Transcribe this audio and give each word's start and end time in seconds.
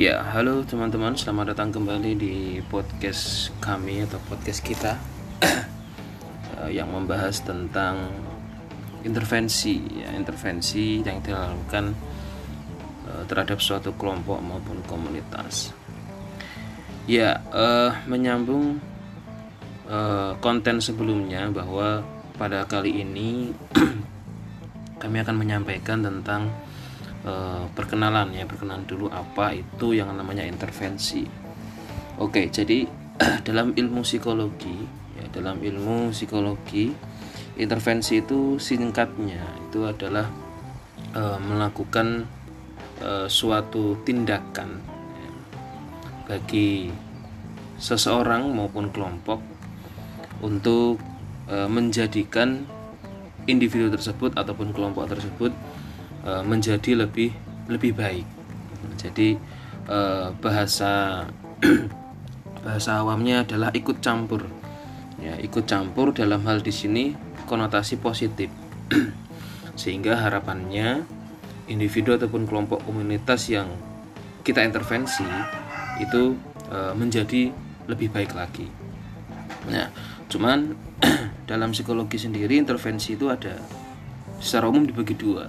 Ya, 0.00 0.24
halo 0.32 0.64
teman-teman, 0.64 1.12
selamat 1.12 1.52
datang 1.52 1.76
kembali 1.76 2.16
di 2.16 2.64
podcast 2.72 3.52
kami 3.60 4.00
atau 4.08 4.16
podcast 4.32 4.64
kita 4.64 4.96
eh, 5.44 6.72
yang 6.72 6.88
membahas 6.88 7.44
tentang 7.44 8.08
intervensi, 9.04 9.76
ya, 10.00 10.08
intervensi 10.16 11.04
yang 11.04 11.20
dilakukan 11.20 11.92
uh, 13.12 13.28
terhadap 13.28 13.60
suatu 13.60 13.92
kelompok 14.00 14.40
maupun 14.40 14.80
komunitas. 14.88 15.76
Ya, 17.04 17.44
uh, 17.52 17.92
menyambung 18.08 18.80
uh, 19.84 20.32
konten 20.40 20.80
sebelumnya 20.80 21.52
bahwa 21.52 22.00
pada 22.40 22.64
kali 22.64 23.04
ini 23.04 23.52
kami 25.04 25.16
akan 25.20 25.36
menyampaikan 25.36 26.00
tentang 26.00 26.48
uh, 27.24 27.64
perkenalan 27.72 28.32
ya 28.32 28.44
perkenalan 28.48 28.84
dulu 28.88 29.12
apa 29.12 29.56
itu 29.56 29.96
yang 29.96 30.12
namanya 30.14 30.44
intervensi. 30.46 31.24
Oke 32.20 32.48
jadi 32.48 32.84
dalam 33.48 33.72
ilmu 33.76 34.04
psikologi 34.04 34.76
ya 35.16 35.24
dalam 35.32 35.60
ilmu 35.60 36.12
psikologi 36.12 36.92
intervensi 37.60 38.24
itu 38.24 38.56
singkatnya 38.56 39.44
itu 39.68 39.84
adalah 39.84 40.28
uh, 41.16 41.38
melakukan 41.40 42.24
uh, 43.04 43.28
suatu 43.28 44.00
tindakan 44.04 44.80
ya, 45.16 45.30
bagi 46.28 46.88
seseorang 47.80 48.52
maupun 48.52 48.92
kelompok 48.92 49.40
untuk 50.40 51.00
menjadikan 51.50 52.62
individu 53.50 53.90
tersebut 53.90 54.38
ataupun 54.38 54.70
kelompok 54.70 55.10
tersebut 55.10 55.50
e, 56.24 56.30
menjadi 56.44 57.06
lebih 57.06 57.32
lebih 57.70 57.92
baik. 57.96 58.26
Jadi 59.00 59.36
e, 59.86 59.98
bahasa 60.40 61.24
bahasa 62.64 62.90
awamnya 63.00 63.46
adalah 63.46 63.70
ikut 63.72 64.02
campur. 64.04 64.44
Ya, 65.20 65.36
ikut 65.36 65.68
campur 65.68 66.16
dalam 66.16 66.40
hal 66.48 66.64
di 66.64 66.72
sini 66.72 67.12
konotasi 67.44 68.00
positif. 68.00 68.48
Sehingga 69.80 70.16
harapannya 70.16 71.04
individu 71.70 72.16
ataupun 72.16 72.48
kelompok 72.48 72.82
komunitas 72.82 73.46
yang 73.52 73.70
kita 74.42 74.64
intervensi 74.64 75.24
itu 76.00 76.36
e, 76.68 76.78
menjadi 76.96 77.52
lebih 77.88 78.08
baik 78.12 78.32
lagi. 78.32 78.68
Nah, 79.68 79.92
cuman 80.26 80.72
dalam 81.50 81.72
psikologi 81.76 82.16
sendiri 82.16 82.56
intervensi 82.56 83.18
itu 83.18 83.28
ada 83.28 83.60
secara 84.40 84.72
umum 84.72 84.88
dibagi 84.88 85.12
dua 85.12 85.44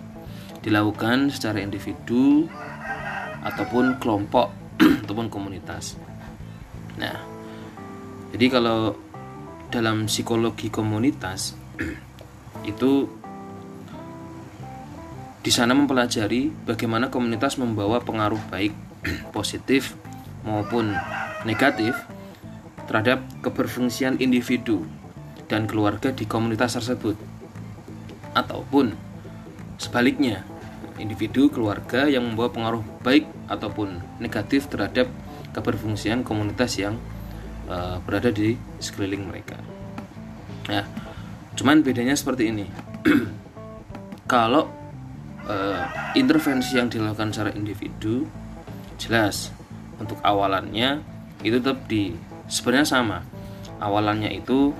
dilakukan 0.61 1.33
secara 1.33 1.61
individu 1.61 2.45
ataupun 3.41 3.97
kelompok 3.97 4.53
ataupun 5.05 5.27
komunitas. 5.27 5.97
Nah 7.01 7.17
jadi 8.31 8.45
kalau 8.47 8.95
dalam 9.73 10.05
psikologi 10.05 10.69
komunitas 10.69 11.57
itu 12.71 13.09
di 15.41 15.49
sana 15.49 15.73
mempelajari 15.73 16.53
bagaimana 16.69 17.09
komunitas 17.09 17.57
membawa 17.57 17.97
pengaruh 17.97 18.39
baik 18.53 18.73
positif 19.35 19.97
maupun 20.45 20.93
negatif 21.45 21.97
terhadap 22.85 23.25
keberfungsian 23.41 24.21
individu 24.21 24.85
dan 25.49 25.65
keluarga 25.65 26.13
di 26.13 26.29
komunitas 26.29 26.77
tersebut. 26.77 27.17
Ataupun 28.37 28.93
sebaliknya 29.81 30.45
individu 30.97 31.47
keluarga 31.47 32.09
yang 32.09 32.25
membawa 32.25 32.49
pengaruh 32.51 32.83
baik 33.05 33.27
ataupun 33.47 34.01
negatif 34.19 34.67
terhadap 34.67 35.07
keberfungsian 35.55 36.23
komunitas 36.23 36.79
yang 36.79 36.95
uh, 37.67 37.99
berada 38.03 38.31
di 38.31 38.55
sekeliling 38.79 39.27
mereka. 39.27 39.59
Nah, 40.71 40.87
cuman 41.55 41.83
bedanya 41.83 42.15
seperti 42.15 42.51
ini. 42.51 42.65
Kalau 44.31 44.67
uh, 45.47 45.83
intervensi 46.15 46.79
yang 46.79 46.87
dilakukan 46.87 47.35
secara 47.35 47.51
individu, 47.53 48.27
jelas 48.95 49.51
untuk 49.99 50.17
awalannya 50.23 51.03
itu 51.43 51.59
tetap 51.59 51.85
di 51.85 52.15
sebenarnya 52.47 52.87
sama. 52.87 53.19
Awalannya 53.81 54.29
itu 54.31 54.71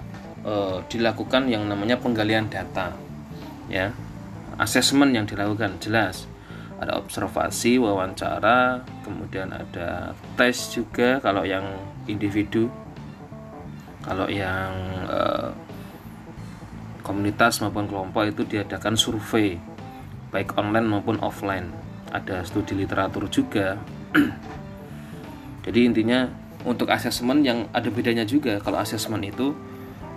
uh, 0.45 0.79
dilakukan 0.87 1.49
yang 1.49 1.65
namanya 1.65 1.97
penggalian 1.97 2.47
data 2.47 2.93
ya 3.71 3.95
asesmen 4.61 5.09
yang 5.17 5.25
dilakukan 5.25 5.81
jelas. 5.81 6.29
Ada 6.77 6.97
observasi 6.97 7.77
wawancara 7.81 8.81
kemudian 9.05 9.53
ada 9.53 10.13
tes 10.37 10.69
juga 10.69 11.17
kalau 11.17 11.41
yang 11.41 11.65
individu. 12.05 12.69
Kalau 14.01 14.25
yang 14.25 14.73
uh, 15.05 15.53
komunitas 17.05 17.61
maupun 17.61 17.85
kelompok 17.85 18.33
itu 18.33 18.41
diadakan 18.49 18.97
survei 18.97 19.61
baik 20.33 20.57
online 20.57 20.87
maupun 20.87 21.21
offline. 21.21 21.69
Ada 22.09 22.41
studi 22.47 22.73
literatur 22.73 23.29
juga. 23.29 23.77
Jadi 25.65 25.79
intinya 25.85 26.25
untuk 26.65 26.89
asesmen 26.89 27.45
yang 27.45 27.69
ada 27.73 27.89
bedanya 27.93 28.25
juga 28.25 28.57
kalau 28.57 28.81
asesmen 28.81 29.21
itu 29.21 29.53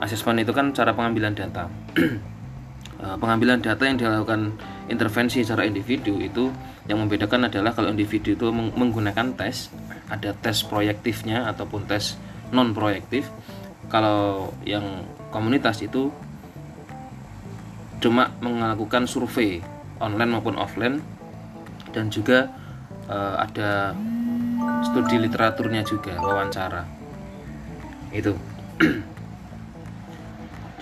asesmen 0.01 0.41
itu 0.41 0.53
kan 0.57 0.73
cara 0.73 0.97
pengambilan 0.97 1.37
data. 1.37 1.69
eh, 2.01 2.17
pengambilan 3.21 3.61
data 3.61 3.85
yang 3.85 4.01
dilakukan 4.01 4.57
intervensi 4.89 5.45
secara 5.45 5.69
individu 5.69 6.17
itu 6.21 6.49
yang 6.89 7.01
membedakan 7.01 7.49
adalah 7.49 7.77
kalau 7.77 7.93
individu 7.93 8.37
itu 8.37 8.49
menggunakan 8.53 9.37
tes 9.37 9.73
ada 10.09 10.37
tes 10.37 10.65
proyektifnya 10.65 11.49
ataupun 11.49 11.89
tes 11.89 12.17
non 12.53 12.77
proyektif 12.77 13.29
kalau 13.89 14.53
yang 14.65 15.05
komunitas 15.29 15.85
itu 15.85 16.09
cuma 18.01 18.33
melakukan 18.45 19.09
survei 19.09 19.65
online 19.97 20.37
maupun 20.37 20.61
offline 20.61 21.01
dan 21.95 22.13
juga 22.13 22.53
uh, 23.09 23.41
ada 23.41 23.97
studi 24.85 25.17
literaturnya 25.17 25.81
juga 25.87 26.21
wawancara. 26.21 26.85
Itu. 28.13 28.37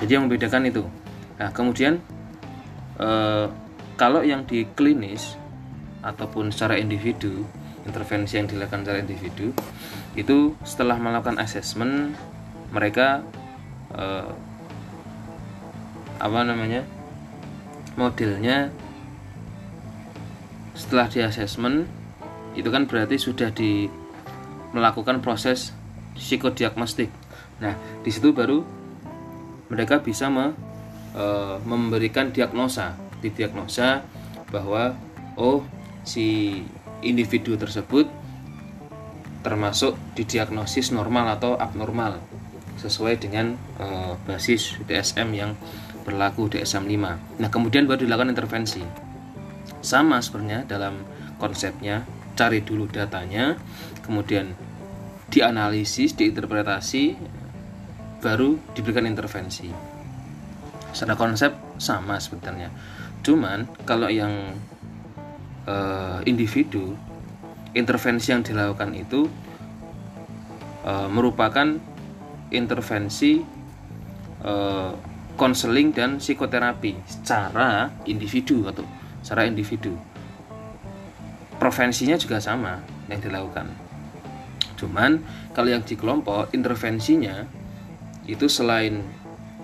Jadi 0.03 0.11
yang 0.11 0.27
membedakan 0.27 0.67
itu 0.67 0.83
nah 1.43 1.51
kemudian 1.51 1.99
eh, 3.03 3.47
kalau 3.99 4.23
yang 4.23 4.47
di 4.47 4.63
klinis 4.79 5.35
ataupun 6.07 6.55
secara 6.55 6.79
individu 6.79 7.43
intervensi 7.83 8.39
yang 8.39 8.47
dilakukan 8.47 8.87
secara 8.87 9.03
individu 9.03 9.51
itu 10.15 10.55
setelah 10.63 11.03
melakukan 11.03 11.43
asesmen 11.43 12.15
mereka 12.71 13.27
eh, 13.91 14.31
apa 16.23 16.47
namanya 16.47 16.87
modelnya 17.99 18.71
setelah 20.79 21.11
di 21.11 21.27
asesmen 21.27 21.91
itu 22.55 22.71
kan 22.71 22.87
berarti 22.87 23.19
sudah 23.19 23.51
di 23.51 23.91
melakukan 24.73 25.21
proses 25.21 25.73
psikodiagnostik. 26.17 27.11
Nah 27.61 27.77
di 28.01 28.11
situ 28.13 28.33
baru 28.33 28.65
mereka 29.73 30.05
bisa 30.05 30.29
me, 30.29 30.53
e, 31.13 31.25
memberikan 31.65 32.33
diagnosa 32.33 32.97
didiagnosa 33.23 34.03
bahwa 34.51 34.99
oh 35.39 35.63
si 36.03 36.59
individu 37.01 37.55
tersebut 37.55 38.11
termasuk 39.43 39.95
didiagnosis 40.19 40.91
normal 40.95 41.39
atau 41.39 41.55
abnormal 41.59 42.19
sesuai 42.79 43.23
dengan 43.23 43.55
e, 43.79 43.87
basis 44.27 44.79
DSM 44.87 45.29
yang 45.35 45.55
berlaku 46.03 46.51
DSM 46.51 46.83
5. 46.83 47.39
Nah, 47.39 47.49
kemudian 47.51 47.87
baru 47.87 48.03
dilakukan 48.03 48.35
intervensi. 48.35 48.83
Sama 49.79 50.19
sebenarnya 50.19 50.67
dalam 50.67 50.99
konsepnya, 51.39 52.03
cari 52.35 52.67
dulu 52.67 52.91
datanya, 52.91 53.55
kemudian 54.03 54.51
dianalisis, 55.31 56.19
diinterpretasi, 56.19 57.15
baru 58.19 58.59
diberikan 58.75 59.07
intervensi 59.07 59.92
secara 60.93 61.19
konsep 61.19 61.53
sama 61.81 62.21
sebetulnya 62.21 62.69
cuman 63.25 63.67
kalau 63.89 64.07
yang 64.13 64.57
uh, 65.67 66.21
individu 66.29 66.95
intervensi 67.73 68.33
yang 68.33 68.45
dilakukan 68.45 68.93
itu 68.93 69.29
uh, 70.85 71.09
merupakan 71.09 71.79
intervensi 72.53 73.41
konseling 75.39 75.89
uh, 75.91 75.97
dan 75.97 76.11
psikoterapi 76.21 76.99
secara 77.09 77.95
individu 78.11 78.67
atau 78.69 78.85
secara 79.23 79.47
individu. 79.47 79.95
Prevensinya 81.57 82.19
juga 82.19 82.43
sama 82.43 82.83
yang 83.07 83.23
dilakukan. 83.23 83.71
Cuman 84.75 85.23
kalau 85.55 85.71
yang 85.71 85.87
di 85.87 85.95
kelompok 85.95 86.51
intervensinya 86.51 87.47
itu 88.27 88.51
selain 88.51 89.07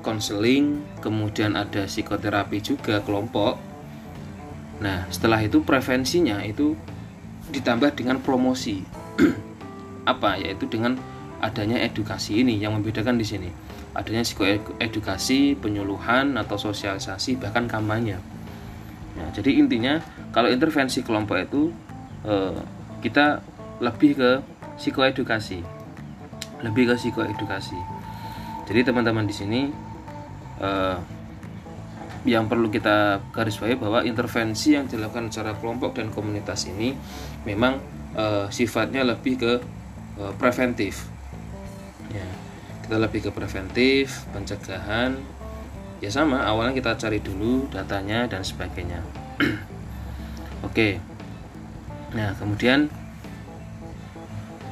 konseling 0.01 0.83
kemudian 1.03 1.59
ada 1.59 1.85
psikoterapi 1.85 2.59
juga 2.63 3.03
kelompok. 3.03 3.59
Nah 4.79 5.07
setelah 5.11 5.43
itu 5.43 5.63
prevensinya 5.63 6.43
itu 6.47 6.79
ditambah 7.51 7.97
dengan 7.97 8.21
promosi. 8.23 8.85
Apa? 10.13 10.39
Yaitu 10.41 10.69
dengan 10.71 10.97
adanya 11.39 11.79
edukasi 11.83 12.43
ini 12.43 12.59
yang 12.59 12.75
membedakan 12.79 13.19
di 13.19 13.27
sini. 13.27 13.51
Adanya 13.95 14.23
psikoedukasi 14.23 15.59
penyuluhan 15.59 16.39
atau 16.39 16.55
sosialisasi 16.55 17.39
bahkan 17.41 17.67
kampanye. 17.67 18.19
Ya, 19.19 19.27
jadi 19.35 19.59
intinya 19.59 19.99
kalau 20.31 20.47
intervensi 20.47 21.03
kelompok 21.03 21.43
itu 21.43 21.75
eh, 22.23 22.59
kita 23.03 23.43
lebih 23.83 24.15
ke 24.15 24.31
psikoedukasi. 24.79 25.59
Lebih 26.63 26.91
ke 26.91 26.95
psikoedukasi. 26.95 27.79
Jadi 28.69 28.81
teman-teman 28.85 29.25
di 29.25 29.35
sini 29.35 29.61
eh, 30.59 30.97
yang 32.27 32.51
perlu 32.51 32.69
kita 32.69 33.25
garis 33.31 33.57
bawahi 33.57 33.79
bahwa 33.81 33.99
intervensi 34.03 34.75
yang 34.77 34.85
dilakukan 34.85 35.33
secara 35.33 35.57
kelompok 35.57 35.97
dan 35.97 36.13
komunitas 36.13 36.67
ini 36.67 36.93
memang 37.49 37.79
e, 38.13 38.51
sifatnya 38.53 39.07
lebih 39.07 39.35
ke 39.41 39.53
e, 40.19 40.25
preventif. 40.37 41.09
Ya, 42.13 42.29
kita 42.85 43.01
lebih 43.01 43.29
ke 43.29 43.31
preventif, 43.31 44.29
pencegahan. 44.35 45.17
Ya 46.05 46.11
sama, 46.13 46.45
awalnya 46.45 46.77
kita 46.77 47.01
cari 47.01 47.19
dulu 47.23 47.67
datanya 47.71 48.27
dan 48.27 48.43
sebagainya. 48.43 49.03
Oke. 50.69 50.99
Nah, 52.13 52.35
kemudian 52.37 52.93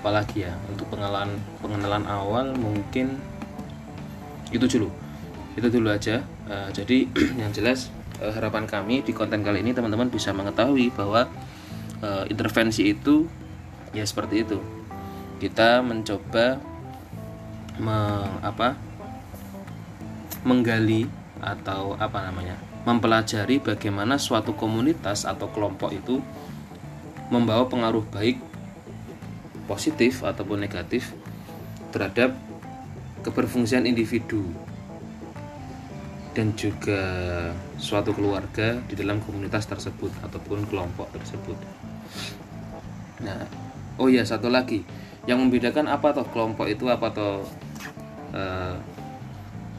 apalagi 0.00 0.46
ya 0.46 0.54
untuk 0.70 0.86
pengenalan 0.86 1.34
pengenalan 1.58 2.06
awal 2.06 2.54
mungkin 2.54 3.18
itu 4.54 4.62
dulu 4.78 4.86
itu 5.56 5.66
dulu 5.72 5.88
aja. 5.88 6.20
Uh, 6.46 6.68
jadi 6.70 7.08
yang 7.40 7.50
jelas 7.50 7.88
uh, 8.20 8.30
harapan 8.30 8.68
kami 8.68 9.00
di 9.00 9.16
konten 9.16 9.40
kali 9.40 9.64
ini 9.64 9.72
teman-teman 9.72 10.12
bisa 10.12 10.30
mengetahui 10.36 10.92
bahwa 10.92 11.26
uh, 12.04 12.24
intervensi 12.28 12.92
itu 12.92 13.24
ya 13.96 14.04
seperti 14.04 14.44
itu. 14.44 14.60
Kita 15.40 15.80
mencoba 15.80 16.60
meng, 17.76 18.40
apa 18.40 18.76
menggali 20.46 21.08
atau 21.42 21.98
apa 22.00 22.24
namanya 22.24 22.56
mempelajari 22.86 23.58
bagaimana 23.58 24.16
suatu 24.16 24.54
komunitas 24.54 25.26
atau 25.26 25.50
kelompok 25.50 25.90
itu 25.92 26.22
membawa 27.28 27.66
pengaruh 27.66 28.06
baik 28.14 28.38
positif 29.66 30.22
ataupun 30.22 30.62
negatif 30.62 31.10
terhadap 31.90 32.38
keberfungsian 33.26 33.84
individu 33.90 34.46
dan 36.36 36.52
juga 36.52 37.00
suatu 37.80 38.12
keluarga 38.12 38.76
di 38.84 38.92
dalam 38.92 39.24
komunitas 39.24 39.64
tersebut 39.64 40.12
ataupun 40.20 40.68
kelompok 40.68 41.08
tersebut. 41.16 41.56
Nah, 43.24 43.40
oh 43.96 44.12
ya 44.12 44.20
satu 44.20 44.52
lagi 44.52 44.84
yang 45.24 45.40
membedakan 45.40 45.88
apa 45.88 46.12
toh 46.12 46.28
kelompok 46.28 46.68
itu 46.68 46.92
apa 46.92 47.08
toh 47.08 47.40
eh, 48.36 48.76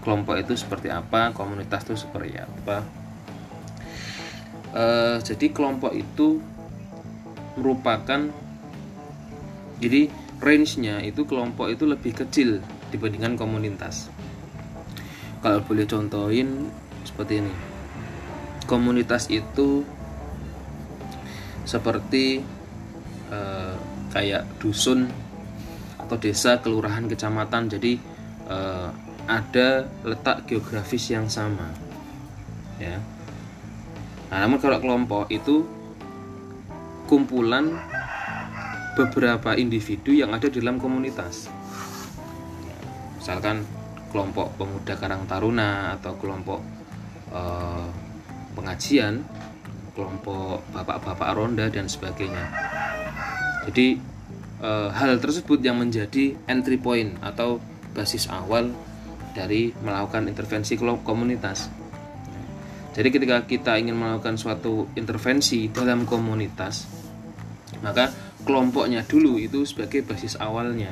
kelompok 0.02 0.42
itu 0.42 0.58
seperti 0.58 0.90
apa, 0.90 1.30
komunitas 1.30 1.86
itu 1.86 2.10
seperti 2.10 2.42
apa. 2.42 2.82
Eh, 4.74 5.22
jadi 5.22 5.54
kelompok 5.54 5.94
itu 5.94 6.42
merupakan 7.54 8.34
jadi 9.78 10.10
range-nya 10.42 11.06
itu 11.06 11.22
kelompok 11.30 11.70
itu 11.70 11.86
lebih 11.86 12.18
kecil 12.18 12.66
dibandingkan 12.90 13.38
komunitas 13.38 14.10
kalau 15.42 15.62
boleh 15.64 15.86
contohin 15.86 16.70
seperti 17.06 17.44
ini. 17.44 17.54
Komunitas 18.68 19.32
itu 19.32 19.84
seperti 21.64 22.44
eh, 23.32 23.76
kayak 24.12 24.48
dusun 24.60 25.08
atau 26.00 26.16
desa 26.20 26.60
kelurahan 26.60 27.08
kecamatan. 27.08 27.72
Jadi 27.72 28.00
eh, 28.48 28.90
ada 29.28 29.88
letak 30.08 30.48
geografis 30.48 31.12
yang 31.12 31.28
sama 31.28 31.68
ya. 32.80 32.98
Nah, 34.28 34.38
namun 34.44 34.60
kalau 34.60 34.80
kelompok 34.80 35.28
itu 35.32 35.64
kumpulan 37.08 37.80
beberapa 39.00 39.56
individu 39.56 40.12
yang 40.12 40.36
ada 40.36 40.52
di 40.52 40.60
dalam 40.60 40.82
komunitas. 40.82 41.48
Misalkan 43.20 43.64
kelompok 44.18 44.58
pemuda 44.58 44.98
Karang 44.98 45.30
Taruna 45.30 45.94
atau 45.94 46.18
kelompok 46.18 46.58
eh, 47.30 47.86
pengajian, 48.58 49.22
kelompok 49.94 50.66
bapak-bapak 50.74 51.30
ronda 51.38 51.70
dan 51.70 51.86
sebagainya. 51.86 52.50
Jadi 53.70 54.02
eh, 54.66 54.90
hal 54.90 55.22
tersebut 55.22 55.62
yang 55.62 55.78
menjadi 55.78 56.34
entry 56.50 56.82
point 56.82 57.14
atau 57.22 57.62
basis 57.94 58.26
awal 58.34 58.74
dari 59.38 59.70
melakukan 59.86 60.26
intervensi 60.26 60.74
komunitas. 60.82 61.70
Jadi 62.98 63.14
ketika 63.14 63.46
kita 63.46 63.78
ingin 63.78 63.94
melakukan 63.94 64.42
suatu 64.42 64.90
intervensi 64.98 65.70
dalam 65.70 66.10
komunitas, 66.10 66.90
maka 67.86 68.10
kelompoknya 68.42 69.06
dulu 69.06 69.38
itu 69.38 69.62
sebagai 69.62 70.02
basis 70.02 70.42
awalnya 70.42 70.90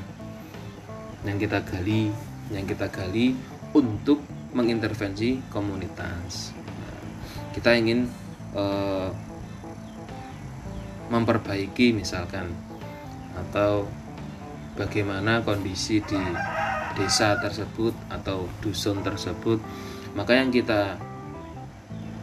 yang 1.26 1.42
kita 1.42 1.66
gali 1.66 2.14
yang 2.54 2.66
kita 2.66 2.90
gali 2.90 3.34
untuk 3.74 4.22
mengintervensi 4.56 5.42
komunitas. 5.52 6.56
kita 7.56 7.72
ingin 7.72 8.12
uh, 8.52 9.08
memperbaiki 11.08 11.96
misalkan 11.96 12.52
atau 13.32 13.88
bagaimana 14.76 15.40
kondisi 15.40 16.04
di 16.04 16.20
desa 17.00 17.40
tersebut 17.40 17.96
atau 18.12 18.52
dusun 18.60 19.00
tersebut 19.08 19.64
maka 20.20 20.36
yang 20.36 20.52
kita 20.52 21.00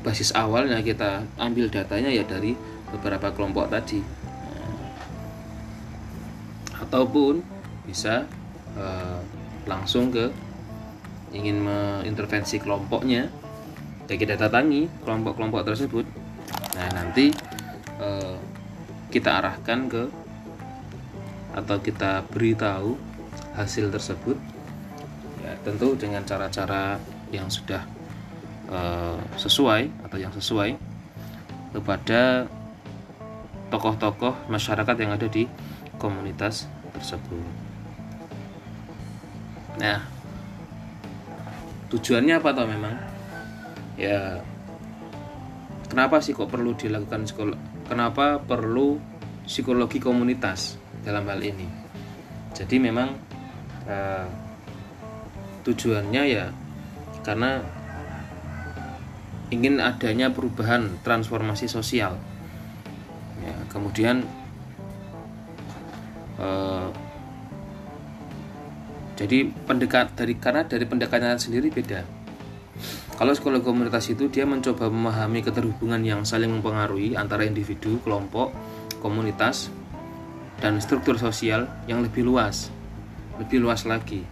basis 0.05 0.37
awalnya 0.37 0.85
kita 0.85 1.25
ambil 1.41 1.73
datanya 1.73 2.13
ya 2.13 2.29
dari 2.29 2.53
beberapa 2.93 3.33
kelompok 3.33 3.73
tadi 3.73 4.05
ataupun 6.93 7.41
bisa 7.89 8.29
uh, 8.77 9.21
langsung 9.67 10.11
ke 10.11 10.29
ingin 11.33 11.65
mengintervensi 11.65 12.61
kelompoknya 12.61 13.31
ya 14.11 14.17
kita 14.21 14.37
datangi 14.37 14.93
kelompok-kelompok 15.09 15.65
tersebut 15.65 16.05
nah 16.77 16.89
nanti 16.93 17.33
eh, 17.97 18.37
kita 19.09 19.41
arahkan 19.41 19.89
ke 19.89 20.05
atau 21.53 21.77
kita 21.81 22.25
beritahu 22.29 22.97
hasil 23.57 23.89
tersebut 23.89 24.37
ya 25.41 25.57
tentu 25.65 25.97
dengan 25.97 26.25
cara-cara 26.29 27.01
yang 27.33 27.49
sudah 27.49 27.85
eh, 28.69 29.21
sesuai 29.41 29.89
atau 30.05 30.17
yang 30.21 30.33
sesuai 30.37 30.77
kepada 31.73 32.45
tokoh-tokoh 33.73 34.37
masyarakat 34.53 34.97
yang 35.01 35.17
ada 35.17 35.25
di 35.25 35.49
komunitas 35.97 36.69
tersebut. 36.93 37.62
Nah, 39.83 39.99
tujuannya 41.91 42.39
apa 42.39 42.55
toh 42.55 42.71
memang? 42.71 42.95
Ya, 43.99 44.39
kenapa 45.91 46.23
sih 46.23 46.39
kok 46.39 46.47
perlu 46.47 46.79
dilakukan 46.79 47.27
sekolah? 47.27 47.59
Kenapa 47.91 48.39
perlu 48.39 49.03
psikologi 49.43 49.99
komunitas 49.99 50.79
dalam 51.03 51.27
hal 51.27 51.43
ini? 51.43 51.67
Jadi 52.55 52.79
memang 52.79 53.11
uh, 53.91 54.27
tujuannya 55.67 56.23
ya 56.31 56.47
karena 57.27 57.59
ingin 59.51 59.83
adanya 59.83 60.31
perubahan 60.31 61.03
transformasi 61.03 61.67
sosial. 61.67 62.17
Ya, 63.43 63.57
kemudian 63.67 64.23
uh, 66.39 66.89
jadi 69.23 69.47
pendekat 69.47 70.19
dari 70.19 70.35
karena 70.35 70.67
dari 70.67 70.83
pendekatannya 70.83 71.39
sendiri 71.39 71.71
beda. 71.71 72.03
Kalau 73.15 73.31
sekolah 73.31 73.63
komunitas 73.63 74.11
itu 74.11 74.27
dia 74.27 74.43
mencoba 74.43 74.91
memahami 74.91 75.47
keterhubungan 75.47 76.03
yang 76.03 76.27
saling 76.27 76.51
mempengaruhi 76.51 77.15
antara 77.15 77.47
individu 77.47 78.03
kelompok 78.03 78.51
komunitas 78.99 79.71
dan 80.59 80.83
struktur 80.83 81.15
sosial 81.23 81.71
yang 81.87 82.03
lebih 82.03 82.27
luas 82.27 82.73
lebih 83.41 83.65
luas 83.65 83.89
lagi. 83.89 84.23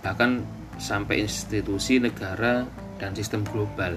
Bahkan 0.00 0.30
sampai 0.80 1.22
institusi 1.22 2.00
negara 2.00 2.64
dan 2.96 3.12
sistem 3.12 3.44
global. 3.44 3.96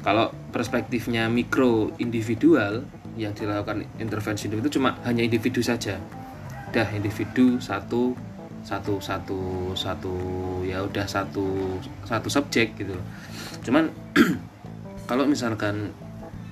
Kalau 0.00 0.32
perspektifnya 0.54 1.28
mikro 1.28 1.92
individual 2.00 2.86
yang 3.18 3.34
dilakukan 3.34 3.84
intervensi 3.98 4.48
itu 4.48 4.78
cuma 4.78 4.96
hanya 5.04 5.26
individu 5.26 5.60
saja. 5.60 6.00
Dah 6.72 6.88
individu 6.94 7.60
satu 7.60 8.14
satu 8.62 8.98
satu 8.98 9.72
satu 9.72 10.14
ya 10.66 10.82
udah 10.84 11.06
satu 11.06 11.78
satu 12.04 12.28
subjek 12.28 12.74
gitu. 12.76 12.94
Cuman 13.64 13.90
kalau 15.10 15.24
misalkan 15.24 15.94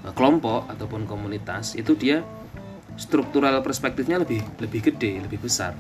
eh, 0.07 0.13
kelompok 0.15 0.71
ataupun 0.71 1.05
komunitas 1.05 1.77
itu 1.77 1.95
dia 1.99 2.23
struktural 2.97 3.61
perspektifnya 3.61 4.21
lebih 4.23 4.41
lebih 4.61 4.93
gede 4.93 5.21
lebih 5.21 5.45
besar. 5.45 5.77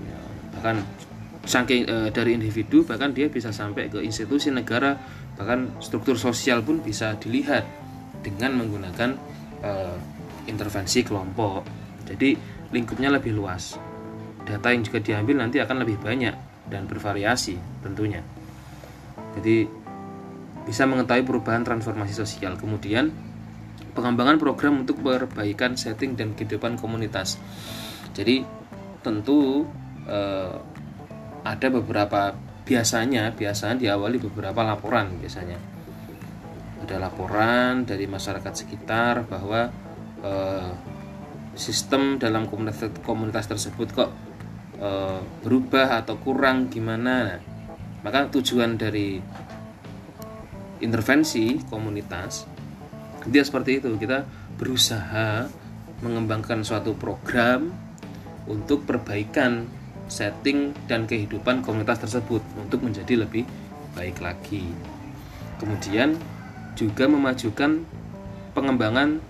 Ya, 0.00 0.20
bahkan 0.56 0.80
saking 1.44 1.84
e, 1.88 1.96
dari 2.12 2.36
individu 2.36 2.84
bahkan 2.84 3.12
dia 3.12 3.28
bisa 3.28 3.52
sampai 3.52 3.88
ke 3.92 4.00
institusi 4.00 4.52
negara 4.52 4.96
bahkan 5.36 5.72
struktur 5.80 6.16
sosial 6.16 6.60
pun 6.64 6.80
bisa 6.84 7.16
dilihat 7.16 7.64
dengan 8.24 8.56
menggunakan 8.56 9.16
e, 9.60 9.72
intervensi 10.48 11.04
kelompok. 11.04 11.64
Jadi 12.08 12.36
lingkupnya 12.72 13.12
lebih 13.12 13.36
luas 13.36 13.89
data 14.50 14.74
yang 14.74 14.82
juga 14.82 14.98
diambil 14.98 15.46
nanti 15.46 15.62
akan 15.62 15.86
lebih 15.86 16.02
banyak 16.02 16.34
dan 16.66 16.90
bervariasi 16.90 17.54
tentunya. 17.86 18.22
Jadi 19.38 19.66
bisa 20.66 20.86
mengetahui 20.86 21.24
perubahan 21.26 21.62
transformasi 21.62 22.14
sosial. 22.14 22.58
Kemudian 22.58 23.10
pengembangan 23.94 24.38
program 24.38 24.86
untuk 24.86 25.02
perbaikan 25.02 25.74
setting 25.74 26.14
dan 26.18 26.34
kehidupan 26.34 26.78
komunitas. 26.78 27.38
Jadi 28.14 28.42
tentu 29.00 29.66
eh, 30.06 30.56
ada 31.40 31.66
beberapa 31.72 32.34
biasanya 32.62 33.34
biasanya 33.34 33.76
diawali 33.80 34.18
beberapa 34.30 34.60
laporan 34.62 35.18
biasanya. 35.18 35.58
Ada 36.86 36.96
laporan 36.96 37.86
dari 37.86 38.06
masyarakat 38.06 38.52
sekitar 38.54 39.26
bahwa 39.26 39.70
eh, 40.22 40.70
sistem 41.58 42.16
dalam 42.20 42.46
komunitas 42.46 42.94
komunitas 43.02 43.50
tersebut 43.50 43.90
kok 43.90 44.10
eh, 44.80 45.20
berubah 45.44 46.00
atau 46.02 46.16
kurang 46.18 46.72
gimana 46.72 47.38
maka 48.00 48.32
tujuan 48.32 48.80
dari 48.80 49.20
intervensi 50.80 51.60
komunitas 51.68 52.48
dia 53.28 53.44
seperti 53.44 53.84
itu 53.84 53.92
kita 54.00 54.24
berusaha 54.56 55.48
mengembangkan 56.00 56.64
suatu 56.64 56.96
program 56.96 57.68
untuk 58.48 58.88
perbaikan 58.88 59.68
setting 60.10 60.74
dan 60.90 61.06
kehidupan 61.06 61.62
komunitas 61.62 62.02
tersebut 62.02 62.42
untuk 62.58 62.82
menjadi 62.82 63.22
lebih 63.22 63.46
baik 63.94 64.18
lagi. 64.18 64.66
Kemudian 65.62 66.18
juga 66.74 67.06
memajukan 67.06 67.84
pengembangan 68.56 69.20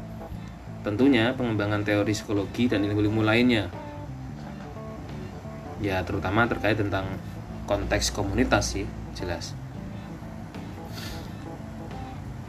tentunya 0.80 1.37
pengembangan 1.37 1.85
teori 1.85 2.16
psikologi 2.16 2.71
dan 2.71 2.87
ilmu-ilmu 2.87 3.21
lainnya. 3.21 3.69
Ya, 5.81 6.05
terutama 6.05 6.45
terkait 6.45 6.77
tentang 6.77 7.09
konteks 7.65 8.13
komunitas 8.13 8.77
sih, 8.77 8.87
jelas. 9.17 9.57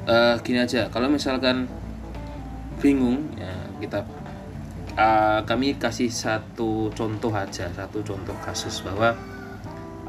Uh, 0.03 0.35
gini 0.43 0.59
aja, 0.59 0.91
kalau 0.91 1.07
misalkan 1.07 1.71
bingung 2.81 3.29
ya 3.37 3.53
kita 3.77 4.01
uh, 4.97 5.45
kami 5.45 5.77
kasih 5.77 6.09
satu 6.09 6.89
contoh 6.97 7.29
aja 7.29 7.69
satu 7.69 8.01
contoh 8.01 8.33
kasus 8.41 8.81
bahwa 8.81 9.13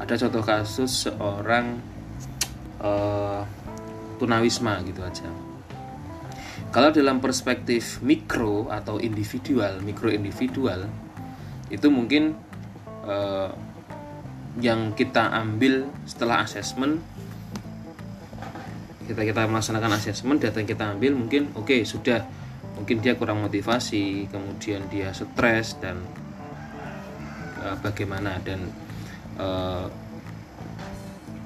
ada 0.01 0.13
contoh 0.17 0.41
kasus 0.41 1.07
seorang 1.07 1.77
uh, 2.81 3.45
tunawisma 4.17 4.81
gitu 4.89 5.05
aja 5.05 5.29
kalau 6.73 6.89
dalam 6.89 7.21
perspektif 7.21 8.01
mikro 8.01 8.65
atau 8.73 8.97
individual 8.97 9.77
mikro 9.85 10.09
individual 10.09 10.89
itu 11.69 11.87
mungkin 11.93 12.33
uh, 13.03 13.51
yang 14.61 14.93
kita 14.93 15.33
ambil 15.33 15.89
setelah 16.05 16.45
asesmen 16.45 17.01
kita 19.03 19.21
kita 19.27 19.43
melaksanakan 19.51 19.99
asesmen 19.99 20.39
data 20.39 20.63
yang 20.63 20.69
kita 20.69 20.85
ambil 20.95 21.11
mungkin 21.15 21.51
oke 21.53 21.67
okay, 21.67 21.81
sudah. 21.83 22.23
Mungkin 22.73 23.05
dia 23.05 23.13
kurang 23.13 23.45
motivasi 23.45 24.31
kemudian 24.33 24.89
dia 24.89 25.13
stres 25.13 25.77
dan 25.77 26.01
uh, 27.61 27.77
bagaimana. 27.83 28.41
Dan 28.41 28.71
uh, 29.37 29.85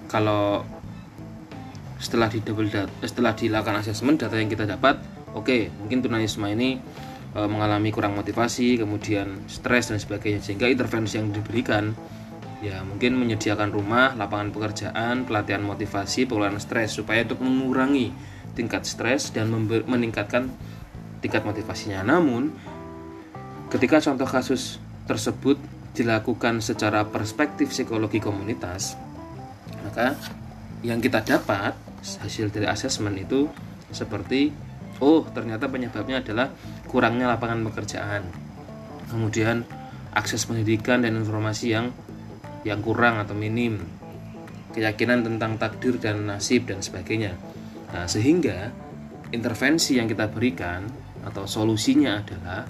kalau 0.08 0.64
setelah 2.00 2.32
di 2.32 2.40
double 2.46 2.70
data, 2.70 2.88
setelah 3.04 3.34
dilakukan 3.34 3.82
asesmen 3.82 4.16
data 4.16 4.38
yang 4.38 4.48
kita 4.48 4.70
dapat 4.70 5.02
oke 5.34 5.50
okay, 5.50 5.74
mungkin 5.82 6.06
tunanisme 6.06 6.46
ini 6.46 6.78
e, 7.38 7.42
mengalami 7.46 7.94
kurang 7.94 8.18
motivasi 8.18 8.82
kemudian 8.82 9.46
stres 9.46 9.94
dan 9.94 10.02
sebagainya 10.02 10.42
sehingga 10.42 10.66
intervensi 10.66 11.22
yang 11.22 11.30
diberikan 11.30 11.94
ya 12.66 12.82
mungkin 12.82 13.14
menyediakan 13.22 13.70
rumah 13.70 14.18
lapangan 14.18 14.50
pekerjaan 14.50 15.30
pelatihan 15.30 15.62
motivasi 15.62 16.26
pengelolaan 16.26 16.58
stres 16.58 16.98
supaya 16.98 17.22
untuk 17.22 17.46
mengurangi 17.46 18.10
tingkat 18.58 18.90
stres 18.90 19.30
dan 19.30 19.54
meningkatkan 19.86 20.50
tingkat 21.22 21.46
motivasinya. 21.46 22.02
Namun, 22.02 22.50
ketika 23.70 24.02
contoh 24.02 24.26
kasus 24.26 24.82
tersebut 25.06 25.62
dilakukan 25.94 26.62
secara 26.66 27.06
perspektif 27.06 27.70
psikologi 27.70 28.18
komunitas, 28.18 28.98
maka 29.86 30.18
yang 30.82 30.98
kita 30.98 31.22
dapat 31.22 31.78
hasil 32.02 32.50
dari 32.54 32.66
asesmen 32.70 33.18
itu 33.18 33.50
seperti 33.90 34.54
oh 35.02 35.26
ternyata 35.30 35.66
penyebabnya 35.70 36.22
adalah 36.22 36.54
kurangnya 36.88 37.30
lapangan 37.30 37.62
pekerjaan. 37.68 38.24
Kemudian 39.08 39.64
akses 40.12 40.48
pendidikan 40.48 41.04
dan 41.04 41.20
informasi 41.20 41.76
yang 41.76 41.94
yang 42.66 42.82
kurang 42.82 43.22
atau 43.22 43.38
minim. 43.38 43.80
Keyakinan 44.74 45.24
tentang 45.24 45.56
takdir 45.56 46.00
dan 46.02 46.28
nasib 46.28 46.68
dan 46.68 46.84
sebagainya. 46.84 47.38
Nah, 47.94 48.06
sehingga 48.06 48.72
intervensi 49.32 49.98
yang 49.98 50.08
kita 50.12 50.28
berikan 50.28 50.88
atau 51.24 51.48
solusinya 51.48 52.24
adalah 52.24 52.68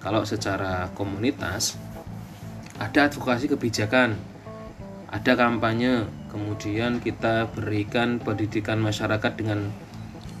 kalau 0.00 0.22
secara 0.22 0.92
komunitas 0.92 1.76
ada 2.76 3.08
advokasi 3.08 3.48
kebijakan, 3.48 4.16
ada 5.08 5.32
kampanye, 5.32 6.04
kemudian 6.28 7.00
kita 7.00 7.48
berikan 7.56 8.20
pendidikan 8.20 8.76
masyarakat 8.82 9.32
dengan 9.32 9.72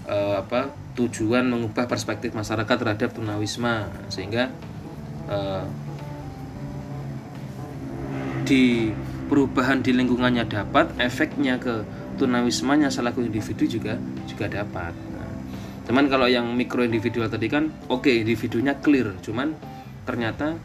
uh, 0.08 0.40
apa 0.40 0.72
tujuan 0.96 1.44
mengubah 1.46 1.84
perspektif 1.84 2.32
masyarakat 2.32 2.76
terhadap 2.78 3.10
tunawisma. 3.12 3.90
Sehingga 4.08 4.48
uh, 5.28 5.66
di 8.46 8.94
perubahan 9.26 9.82
di 9.82 9.90
lingkungannya 9.90 10.46
dapat 10.46 10.94
efeknya 11.02 11.58
ke 11.58 11.82
tunawismanya 12.16 12.88
selaku 12.88 13.26
individu 13.26 13.66
juga 13.66 13.98
juga 14.24 14.46
dapat. 14.46 14.94
Cuman 15.86 16.10
kalau 16.10 16.26
yang 16.26 16.50
mikro 16.54 16.82
individual 16.82 17.30
tadi 17.30 17.46
kan 17.46 17.70
oke 17.90 18.06
okay, 18.06 18.22
individunya 18.22 18.74
clear 18.78 19.14
cuman 19.22 19.54
ternyata 20.02 20.58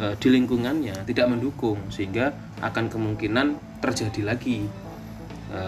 e, 0.00 0.16
di 0.16 0.28
lingkungannya 0.32 1.04
tidak 1.04 1.28
mendukung 1.28 1.76
sehingga 1.92 2.32
akan 2.64 2.88
kemungkinan 2.88 3.80
terjadi 3.84 4.32
lagi 4.32 4.64
e, 5.52 5.60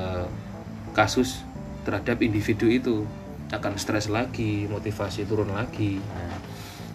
kasus 0.97 1.45
terhadap 1.85 2.25
individu 2.25 2.67
itu. 2.67 3.05
Akan 3.53 3.79
stres 3.79 4.11
lagi 4.11 4.67
motivasi 4.67 5.29
turun 5.29 5.55
lagi. 5.55 6.01
Nah, 6.01 6.41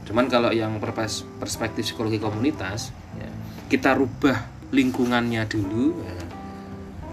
cuman 0.03 0.25
kalau 0.27 0.51
yang 0.51 0.75
perspektif 1.39 1.88
psikologi 1.88 2.19
komunitas 2.19 2.91
ya, 3.15 3.29
kita 3.72 3.96
rubah 3.96 4.50
lingkungannya 4.74 5.46
dulu. 5.48 6.03
Ya, 6.03 6.19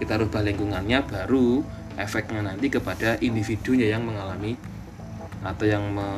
kita 0.02 0.20
rubah 0.20 0.42
lingkungannya 0.44 1.04
baru 1.04 1.62
efeknya 1.96 2.44
nanti 2.44 2.68
kepada 2.68 3.16
individunya 3.24 3.88
yang 3.88 4.04
mengalami 4.04 4.56
atau 5.40 5.64
yang 5.64 5.84
me, 5.88 6.08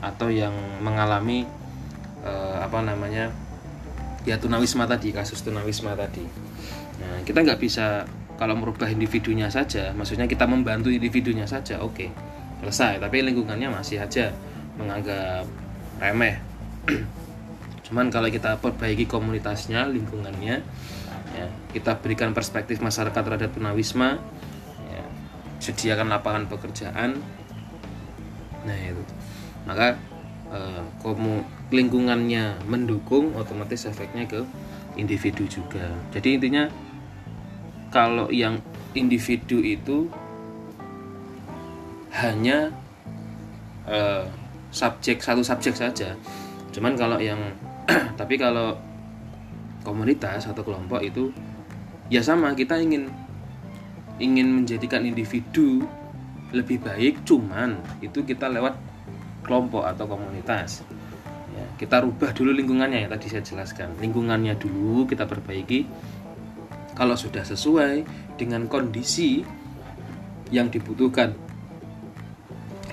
atau 0.00 0.32
yang 0.32 0.54
mengalami 0.80 1.44
uh, 2.24 2.62
apa 2.64 2.80
namanya 2.80 3.28
ya 4.24 4.40
tunawisma 4.40 4.88
tadi 4.88 5.12
kasus 5.12 5.44
tunawisma 5.44 5.92
tadi. 5.98 6.24
Nah 7.02 7.20
kita 7.26 7.44
nggak 7.44 7.60
bisa 7.60 8.08
kalau 8.38 8.54
merubah 8.54 8.86
individunya 8.86 9.50
saja 9.50 9.90
maksudnya 9.92 10.30
kita 10.30 10.46
membantu 10.46 10.88
individunya 10.94 11.44
saja 11.44 11.82
oke 11.82 11.94
okay, 11.98 12.08
selesai. 12.62 12.98
Tapi 12.98 13.16
lingkungannya 13.22 13.70
masih 13.70 14.02
aja 14.02 14.34
menganggap 14.76 15.46
remeh. 16.02 16.38
Cuman 17.86 18.12
kalau 18.12 18.28
kita 18.28 18.60
perbaiki 18.60 19.08
komunitasnya 19.08 19.88
lingkungannya 19.88 20.60
ya, 21.34 21.46
kita 21.72 21.98
berikan 22.02 22.36
perspektif 22.36 22.82
masyarakat 22.84 23.16
terhadap 23.16 23.50
tunawisma 23.54 24.20
ya, 24.92 25.02
sediakan 25.62 26.12
lapangan 26.12 26.44
pekerjaan. 26.50 27.18
Nah 28.66 28.76
itu. 28.76 29.02
Maka 29.64 29.96
eh, 30.52 30.82
komu 31.00 31.44
lingkungannya 31.68 32.64
mendukung 32.68 33.36
otomatis 33.36 33.84
efeknya 33.88 34.24
ke 34.28 34.44
individu 34.96 35.46
juga. 35.46 35.94
Jadi 36.10 36.40
intinya 36.40 36.66
kalau 37.88 38.28
yang 38.28 38.60
individu 38.92 39.60
itu 39.60 40.08
hanya 42.12 42.72
uh, 43.88 44.24
subjek 44.72 45.20
satu 45.20 45.40
subjek 45.40 45.76
saja. 45.76 46.16
Cuman 46.72 46.98
kalau 46.98 47.16
yang 47.20 47.40
tapi 48.20 48.36
kalau 48.36 48.76
komunitas 49.86 50.44
atau 50.44 50.60
kelompok 50.60 51.00
itu 51.00 51.32
ya 52.12 52.20
sama 52.20 52.52
kita 52.52 52.76
ingin 52.76 53.08
ingin 54.18 54.62
menjadikan 54.62 55.06
individu 55.06 55.86
lebih 56.50 56.80
baik 56.80 57.22
cuman 57.24 57.78
itu 58.00 58.24
kita 58.24 58.48
lewat 58.48 58.76
kelompok 59.44 59.84
atau 59.84 60.04
komunitas. 60.04 60.84
Ya, 61.56 61.64
kita 61.80 62.04
rubah 62.04 62.36
dulu 62.36 62.52
lingkungannya 62.52 63.06
yang 63.06 63.10
tadi 63.12 63.26
saya 63.32 63.44
jelaskan. 63.44 63.96
Lingkungannya 64.00 64.56
dulu 64.60 65.08
kita 65.08 65.24
perbaiki 65.24 65.88
kalau 66.98 67.14
sudah 67.14 67.46
sesuai 67.46 68.02
dengan 68.34 68.66
kondisi 68.66 69.46
yang 70.50 70.66
dibutuhkan 70.68 71.32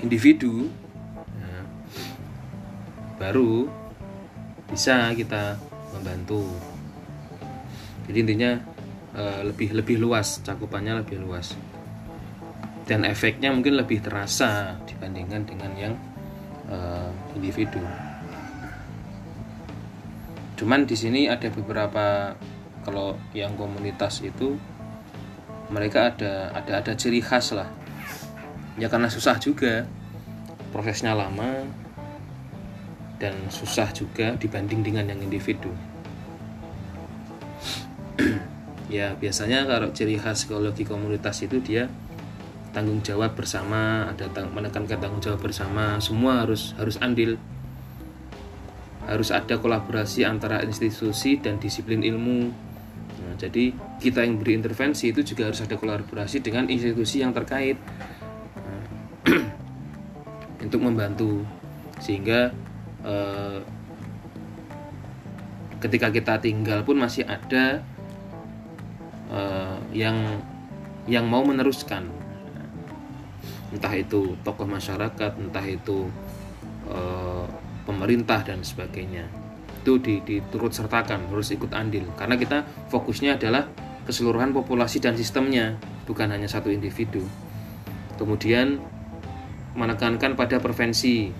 individu 0.00 0.70
ya, 1.18 1.60
baru 3.18 3.66
bisa 4.70 5.10
kita 5.18 5.58
membantu 5.90 6.46
jadi 8.06 8.18
intinya 8.22 8.52
eh, 9.18 9.40
lebih 9.42 9.74
lebih 9.74 9.98
luas 9.98 10.38
cakupannya 10.46 11.02
lebih 11.02 11.18
luas 11.26 11.58
dan 12.86 13.02
efeknya 13.02 13.50
mungkin 13.50 13.74
lebih 13.74 13.98
terasa 13.98 14.78
dibandingkan 14.86 15.42
dengan 15.42 15.72
yang 15.74 15.94
uh, 16.70 17.10
individu. 17.34 17.82
Cuman 20.56 20.86
di 20.86 20.94
sini 20.94 21.26
ada 21.26 21.50
beberapa 21.50 22.32
kalau 22.86 23.18
yang 23.34 23.58
komunitas 23.58 24.22
itu 24.22 24.54
mereka 25.74 26.14
ada 26.14 26.54
ada 26.54 26.78
ada 26.78 26.92
ciri 26.94 27.18
khas 27.18 27.50
lah. 27.50 27.66
Ya 28.78 28.86
karena 28.86 29.10
susah 29.10 29.42
juga 29.42 29.90
prosesnya 30.70 31.18
lama 31.18 31.66
dan 33.18 33.34
susah 33.50 33.90
juga 33.90 34.38
dibanding 34.38 34.86
dengan 34.86 35.10
yang 35.10 35.18
individu. 35.18 35.74
ya 38.96 39.18
biasanya 39.18 39.66
kalau 39.66 39.90
ciri 39.90 40.14
khas 40.14 40.46
psikologi 40.46 40.86
komunitas 40.86 41.42
itu 41.42 41.58
dia 41.58 41.90
tanggung 42.70 43.00
jawab 43.02 43.32
bersama 43.32 44.12
ada 44.12 44.28
tang 44.30 44.52
menekankan 44.52 45.00
tanggung 45.00 45.24
jawab 45.24 45.40
bersama 45.40 45.96
semua 45.96 46.44
harus 46.44 46.76
harus 46.76 47.00
andil 47.00 47.40
harus 49.08 49.32
ada 49.32 49.56
kolaborasi 49.56 50.28
antara 50.28 50.60
institusi 50.60 51.40
dan 51.40 51.56
disiplin 51.56 52.04
ilmu 52.04 52.65
jadi 53.36 53.76
kita 54.00 54.24
yang 54.24 54.40
beri 54.40 54.56
intervensi 54.56 55.12
itu 55.12 55.20
juga 55.20 55.52
harus 55.52 55.60
ada 55.60 55.76
kolaborasi 55.76 56.40
dengan 56.40 56.72
institusi 56.72 57.20
yang 57.20 57.36
terkait. 57.36 57.76
Untuk 60.64 60.80
membantu. 60.80 61.44
Sehingga 62.00 62.50
eh, 63.04 63.60
ketika 65.84 66.08
kita 66.08 66.40
tinggal 66.40 66.80
pun 66.80 66.96
masih 66.96 67.28
ada 67.28 67.84
eh, 69.28 69.78
yang 69.92 70.16
yang 71.06 71.28
mau 71.28 71.44
meneruskan. 71.44 72.08
Entah 73.70 73.94
itu 73.94 74.34
tokoh 74.40 74.64
masyarakat 74.64 75.36
entah 75.42 75.66
itu 75.66 76.06
e, 76.86 77.00
pemerintah 77.82 78.46
dan 78.46 78.62
sebagainya 78.62 79.26
itu 79.86 80.02
di, 80.02 80.18
diturut 80.18 80.74
sertakan 80.74 81.30
harus 81.30 81.54
ikut 81.54 81.70
andil. 81.70 82.10
Karena 82.18 82.34
kita 82.34 82.66
fokusnya 82.90 83.38
adalah 83.38 83.70
keseluruhan 84.02 84.50
populasi 84.50 84.98
dan 84.98 85.14
sistemnya 85.14 85.78
bukan 86.10 86.34
hanya 86.34 86.50
satu 86.50 86.74
individu. 86.74 87.22
Kemudian 88.18 88.82
menekankan 89.78 90.34
pada 90.34 90.58
prevensi 90.58 91.30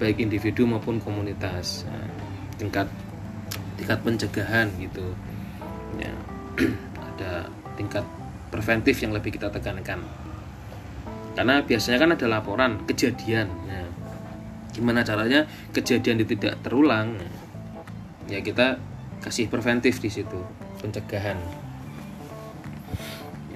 baik 0.00 0.24
individu 0.24 0.64
maupun 0.64 0.96
komunitas. 0.96 1.84
Nah, 1.84 2.08
tingkat 2.56 2.88
tingkat 3.76 4.00
pencegahan 4.00 4.72
gitu. 4.80 5.04
Ya 6.00 6.16
ada 7.12 7.52
tingkat 7.76 8.08
preventif 8.48 8.96
yang 9.04 9.12
lebih 9.12 9.36
kita 9.36 9.52
tekankan. 9.52 10.00
Karena 11.36 11.60
biasanya 11.60 12.00
kan 12.00 12.10
ada 12.16 12.26
laporan 12.32 12.80
kejadian. 12.88 13.52
Ya. 13.68 13.84
Gimana 14.76 15.00
caranya 15.00 15.48
kejadian 15.72 16.20
itu 16.20 16.36
tidak 16.36 16.60
terulang 16.60 17.16
ya 18.28 18.44
kita 18.44 18.76
kasih 19.24 19.48
preventif 19.48 19.96
di 20.04 20.12
situ 20.12 20.36
pencegahan. 20.84 21.40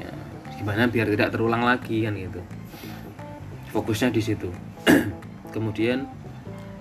Ya, 0.01 0.11
gimana 0.57 0.89
biar 0.89 1.13
tidak 1.13 1.37
terulang 1.37 1.61
lagi 1.61 2.09
kan 2.09 2.17
gitu. 2.17 2.41
Fokusnya 3.77 4.09
di 4.09 4.23
situ. 4.25 4.49
Kemudian 5.55 6.09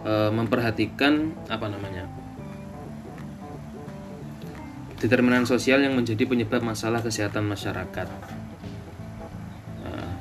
e, 0.08 0.14
memperhatikan 0.32 1.36
apa 1.52 1.68
namanya 1.68 2.08
determinan 5.04 5.44
sosial 5.44 5.84
yang 5.84 6.00
menjadi 6.00 6.24
penyebab 6.24 6.64
masalah 6.64 7.04
kesehatan 7.04 7.44
masyarakat. 7.46 8.08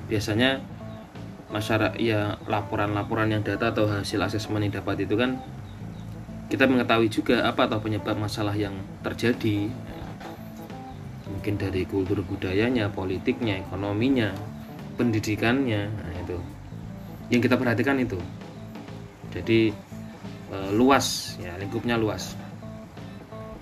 Biasanya 0.08 0.64
masyarakat 1.48 1.96
ya 1.96 2.36
laporan-laporan 2.44 3.32
yang 3.32 3.42
data 3.42 3.72
atau 3.72 3.88
hasil 3.88 4.20
asesmen 4.20 4.68
yang 4.68 4.74
dapat 4.80 5.08
itu 5.08 5.16
kan 5.16 5.40
kita 6.48 6.64
mengetahui 6.64 7.08
juga 7.12 7.44
apa 7.44 7.68
atau 7.68 7.80
penyebab 7.80 8.16
masalah 8.16 8.56
yang 8.56 8.72
terjadi 9.04 9.68
mungkin 11.28 11.54
dari 11.60 11.84
kultur 11.84 12.24
budayanya, 12.24 12.88
politiknya, 12.88 13.60
ekonominya, 13.62 14.32
pendidikannya, 14.96 15.86
nah 15.86 16.14
itu 16.24 16.40
yang 17.28 17.44
kita 17.44 17.60
perhatikan 17.60 18.00
itu. 18.00 18.16
Jadi 19.30 19.70
e, 20.48 20.56
luas 20.72 21.36
ya 21.36 21.54
lingkupnya 21.60 22.00
luas. 22.00 22.32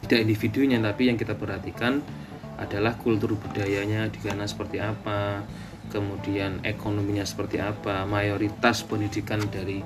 Tidak 0.07 0.23
individunya 0.23 0.79
tapi 0.79 1.11
yang 1.11 1.19
kita 1.19 1.35
perhatikan 1.35 1.99
adalah 2.57 2.97
kultur 2.97 3.35
budayanya 3.37 4.09
di 4.09 4.23
sana 4.23 4.47
seperti 4.47 4.79
apa, 4.79 5.43
kemudian 5.91 6.61
ekonominya 6.67 7.23
seperti 7.23 7.63
apa, 7.63 8.05
mayoritas 8.05 8.83
pendidikan 8.85 9.41
dari 9.49 9.81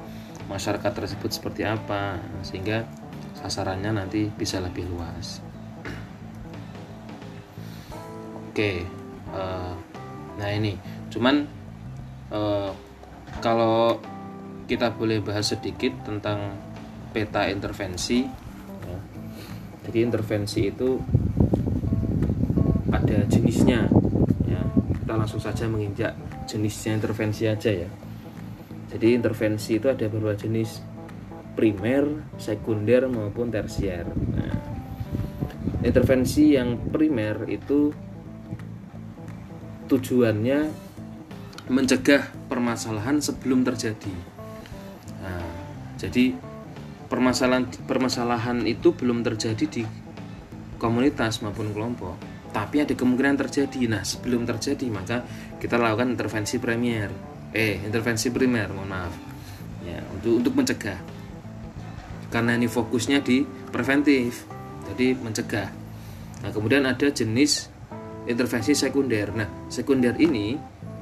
masyarakat 0.51 0.91
tersebut 0.91 1.31
seperti 1.31 1.63
apa, 1.63 2.19
sehingga 2.43 2.89
sasarannya 3.39 3.95
nanti 3.95 4.29
bisa 4.29 4.59
lebih 4.59 4.89
luas. 4.91 5.39
Oke, 8.51 8.83
uh, 9.31 9.73
nah 10.37 10.51
ini, 10.51 10.75
cuman 11.09 11.47
uh, 12.35 12.75
kalau 13.39 14.03
kita 14.67 14.91
boleh 14.91 15.23
bahas 15.23 15.55
sedikit 15.55 15.95
tentang 16.03 16.59
peta 17.15 17.47
intervensi, 17.47 18.27
ya. 18.87 18.99
jadi 19.87 19.99
intervensi 20.03 20.67
itu 20.67 20.99
ada 22.91 23.23
jenisnya 23.31 24.00
kita 25.11 25.19
langsung 25.27 25.43
saja 25.43 25.67
menginjak 25.67 26.15
jenisnya 26.47 26.95
intervensi 26.95 27.43
aja 27.51 27.67
ya. 27.67 27.91
Jadi 28.95 29.19
intervensi 29.19 29.75
itu 29.75 29.91
ada 29.91 30.07
beberapa 30.07 30.39
jenis 30.39 30.87
primer, 31.59 32.31
sekunder 32.39 33.11
maupun 33.11 33.51
tersier. 33.51 34.07
Nah, 34.07 34.55
intervensi 35.83 36.55
yang 36.55 36.79
primer 36.95 37.43
itu 37.51 37.91
tujuannya 39.91 40.71
mencegah 41.67 42.31
permasalahan 42.47 43.19
sebelum 43.19 43.67
terjadi. 43.67 44.15
Nah, 45.27 45.43
jadi 45.99 46.39
permasalahan 47.11 47.67
permasalahan 47.83 48.63
itu 48.63 48.95
belum 48.95 49.27
terjadi 49.27 49.67
di 49.67 49.83
komunitas 50.79 51.43
maupun 51.43 51.75
kelompok 51.75 52.30
tapi 52.51 52.83
ada 52.83 52.95
kemungkinan 52.95 53.39
terjadi. 53.39 53.87
Nah, 53.87 54.03
sebelum 54.03 54.47
terjadi 54.47 54.87
maka 54.91 55.23
kita 55.59 55.79
lakukan 55.79 56.11
intervensi 56.11 56.59
premier, 56.59 57.11
eh 57.55 57.79
intervensi 57.83 58.31
primer, 58.35 58.71
mohon 58.75 58.91
maaf, 58.91 59.15
ya 59.87 60.03
untuk 60.15 60.43
untuk 60.43 60.53
mencegah. 60.59 60.99
Karena 62.31 62.55
ini 62.55 62.71
fokusnya 62.71 63.19
di 63.23 63.43
preventif, 63.71 64.47
jadi 64.93 65.19
mencegah. 65.19 65.69
Nah, 66.41 66.51
kemudian 66.51 66.87
ada 66.87 67.11
jenis 67.11 67.71
intervensi 68.27 68.75
sekunder. 68.75 69.35
Nah, 69.35 69.49
sekunder 69.71 70.15
ini 70.19 70.55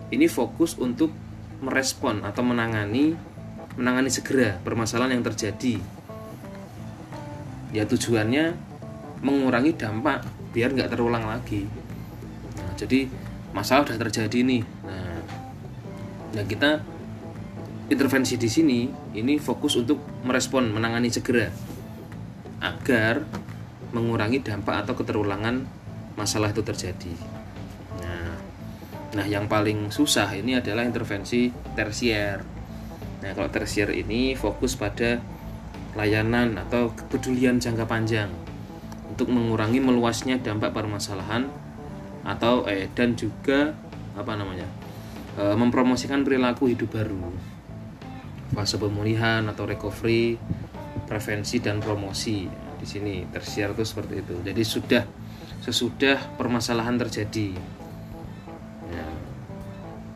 ini 0.08 0.26
fokus 0.28 0.76
untuk 0.80 1.12
merespon 1.58 2.22
atau 2.22 2.42
menangani 2.46 3.12
menangani 3.76 4.10
segera 4.10 4.58
permasalahan 4.62 5.18
yang 5.18 5.24
terjadi. 5.26 5.78
Ya 7.70 7.84
tujuannya 7.84 8.56
mengurangi 9.20 9.76
dampak 9.76 10.37
biar 10.52 10.72
nggak 10.72 10.90
terulang 10.92 11.28
lagi. 11.28 11.68
Nah, 12.58 12.72
jadi 12.74 13.08
masalah 13.52 13.88
sudah 13.88 14.00
terjadi 14.08 14.38
nih. 14.44 14.62
Nah 14.84 15.16
nah 16.28 16.44
kita 16.44 16.84
intervensi 17.88 18.36
di 18.36 18.48
sini 18.52 18.80
ini 19.16 19.40
fokus 19.40 19.80
untuk 19.80 19.98
merespon 20.22 20.68
menangani 20.68 21.08
segera 21.08 21.48
agar 22.60 23.24
mengurangi 23.96 24.44
dampak 24.44 24.84
atau 24.84 24.92
keterulangan 24.92 25.64
masalah 26.20 26.52
itu 26.52 26.60
terjadi. 26.60 27.14
Nah 28.04 28.36
nah 29.16 29.24
yang 29.24 29.48
paling 29.48 29.88
susah 29.88 30.28
ini 30.36 30.60
adalah 30.60 30.84
intervensi 30.84 31.48
tersier. 31.72 32.44
Nah 33.24 33.30
kalau 33.32 33.48
tersier 33.48 33.88
ini 33.96 34.36
fokus 34.36 34.76
pada 34.76 35.18
layanan 35.96 36.60
atau 36.60 36.92
kepedulian 36.92 37.58
jangka 37.58 37.88
panjang 37.88 38.30
untuk 39.18 39.34
mengurangi 39.34 39.82
meluasnya 39.82 40.38
dampak 40.38 40.70
permasalahan 40.70 41.50
atau 42.22 42.70
eh 42.70 42.86
dan 42.94 43.18
juga 43.18 43.74
apa 44.14 44.38
namanya 44.38 44.62
e, 45.34 45.58
mempromosikan 45.58 46.22
perilaku 46.22 46.70
hidup 46.70 46.94
baru. 46.94 47.26
Fase 48.54 48.78
pemulihan 48.78 49.42
atau 49.50 49.66
recovery 49.66 50.38
prevensi 51.10 51.58
dan 51.58 51.82
promosi. 51.82 52.46
Di 52.78 52.86
sini 52.86 53.26
tersier 53.26 53.74
itu 53.74 53.82
seperti 53.82 54.22
itu. 54.22 54.38
Jadi 54.38 54.62
sudah 54.62 55.02
sesudah 55.66 56.38
permasalahan 56.38 56.94
terjadi. 57.02 57.58
Ya, 58.86 59.06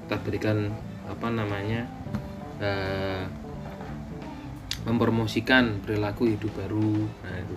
kita 0.07 0.17
berikan 0.23 0.71
apa 1.11 1.27
namanya 1.27 1.91
uh, 2.63 3.27
mempromosikan 4.87 5.83
perilaku 5.83 6.31
hidup 6.31 6.55
baru. 6.55 7.03
Nah 7.03 7.35
itu 7.43 7.57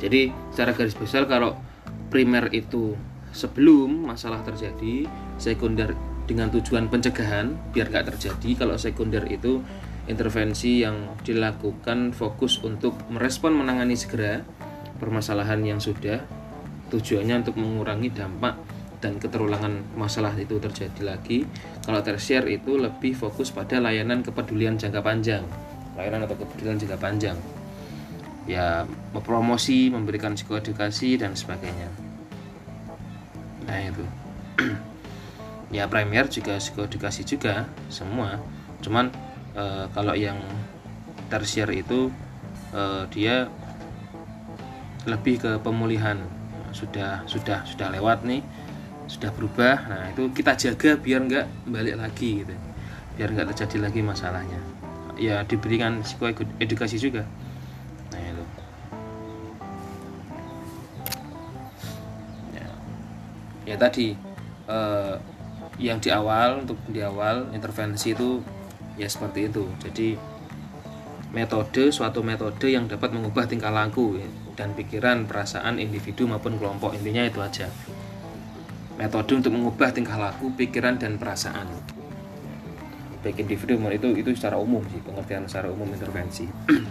jadi 0.00 0.32
secara 0.50 0.72
garis 0.72 0.96
besar 0.96 1.28
kalau 1.28 1.60
primer 2.08 2.48
itu 2.50 2.96
sebelum 3.30 4.08
masalah 4.08 4.42
terjadi 4.42 5.06
sekunder 5.36 5.94
dengan 6.26 6.50
tujuan 6.50 6.88
pencegahan 6.88 7.54
biar 7.70 7.92
nggak 7.92 8.16
terjadi 8.16 8.64
kalau 8.64 8.74
sekunder 8.80 9.22
itu 9.28 9.60
intervensi 10.08 10.82
yang 10.82 11.14
dilakukan 11.22 12.16
fokus 12.16 12.58
untuk 12.64 12.96
merespon 13.12 13.54
menangani 13.54 13.94
segera 13.94 14.42
permasalahan 14.98 15.62
yang 15.62 15.78
sudah 15.78 16.24
tujuannya 16.90 17.46
untuk 17.46 17.60
mengurangi 17.60 18.10
dampak 18.10 18.58
dan 19.00 19.16
keterulangan 19.16 19.96
masalah 19.96 20.34
itu 20.36 20.60
terjadi 20.60 21.16
lagi. 21.16 21.48
Kalau 21.86 22.04
tersier 22.04 22.44
itu 22.52 22.76
lebih 22.76 23.16
fokus 23.16 23.48
pada 23.48 23.80
layanan 23.80 24.20
kepedulian 24.20 24.76
jangka 24.76 25.00
panjang. 25.00 25.40
Layanan 25.96 26.28
atau 26.28 26.36
kepedulian 26.36 26.76
jangka 26.76 26.98
panjang 27.00 27.38
ya 28.50 28.82
mempromosi 29.14 29.94
memberikan 29.94 30.34
psikoedukasi 30.34 31.22
dan 31.22 31.38
sebagainya. 31.38 31.86
Nah 33.70 33.78
itu. 33.86 34.04
Ya 35.70 35.86
premier 35.86 36.26
juga 36.26 36.58
psikoedukasi 36.58 37.22
juga 37.22 37.62
semua. 37.86 38.42
Cuman 38.82 39.06
e, 39.54 39.86
kalau 39.94 40.18
yang 40.18 40.34
tersier 41.30 41.70
itu 41.70 42.10
e, 42.74 43.06
dia 43.14 43.46
lebih 45.06 45.38
ke 45.38 45.62
pemulihan. 45.62 46.18
Sudah 46.74 47.22
sudah 47.30 47.62
sudah 47.70 47.86
lewat 47.94 48.26
nih 48.26 48.42
sudah 49.06 49.30
berubah. 49.30 49.86
Nah 49.86 50.10
itu 50.10 50.26
kita 50.34 50.58
jaga 50.58 50.98
biar 50.98 51.22
nggak 51.22 51.46
balik 51.70 52.02
lagi 52.02 52.42
gitu. 52.42 52.54
Biar 53.14 53.30
nggak 53.30 53.54
terjadi 53.54 53.86
lagi 53.86 54.02
masalahnya. 54.02 54.58
Ya 55.22 55.46
diberikan 55.46 56.02
psikoedukasi 56.02 56.98
juga 56.98 57.22
ya 63.70 63.78
tadi 63.78 64.18
eh, 64.66 65.14
yang 65.78 66.02
di 66.02 66.10
awal 66.10 66.66
untuk 66.66 66.76
di 66.90 66.98
awal 67.00 67.54
intervensi 67.54 68.10
itu 68.12 68.42
ya 68.98 69.06
seperti 69.06 69.46
itu. 69.46 69.64
Jadi 69.78 70.18
metode 71.30 71.94
suatu 71.94 72.26
metode 72.26 72.66
yang 72.66 72.90
dapat 72.90 73.14
mengubah 73.14 73.46
tingkah 73.46 73.70
laku 73.70 74.18
ya, 74.18 74.26
dan 74.58 74.74
pikiran 74.74 75.30
perasaan 75.30 75.78
individu 75.78 76.26
maupun 76.26 76.58
kelompok. 76.58 76.98
Intinya 76.98 77.22
itu 77.22 77.38
aja. 77.38 77.70
Metode 78.98 79.38
untuk 79.38 79.54
mengubah 79.54 79.94
tingkah 79.94 80.18
laku 80.18 80.50
pikiran 80.58 80.98
dan 80.98 81.16
perasaan. 81.16 81.70
Baik 83.22 83.44
individu 83.44 83.76
itu 83.92 84.08
itu 84.16 84.30
secara 84.36 84.56
umum 84.56 84.80
sih 84.90 85.00
pengertian 85.00 85.46
secara 85.46 85.70
umum 85.72 85.88
intervensi. 85.88 86.48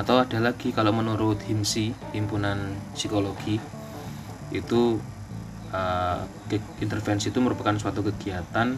Atau 0.00 0.20
ada 0.20 0.38
lagi 0.38 0.76
kalau 0.76 0.92
menurut 0.92 1.40
HIMSI 1.48 2.12
himpunan 2.12 2.76
psikologi 2.92 3.56
itu 4.60 5.00
uh, 5.72 6.20
intervensi 6.80 7.32
itu 7.32 7.38
merupakan 7.42 7.74
suatu 7.76 8.04
kegiatan 8.04 8.76